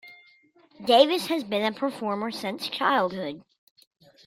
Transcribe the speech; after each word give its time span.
Davis 0.83 1.27
had 1.27 1.47
been 1.47 1.63
a 1.63 1.77
performer 1.77 2.31
since 2.31 2.67
childhood. 2.67 3.43